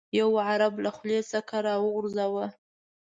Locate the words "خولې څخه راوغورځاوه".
0.95-2.45